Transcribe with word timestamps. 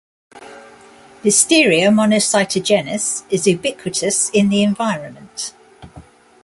"Listeria 1.23 1.89
monocytogenes" 1.93 3.21
is 3.29 3.45
ubiquitous 3.45 4.31
in 4.31 4.49
the 4.49 4.63
environment. 4.63 5.53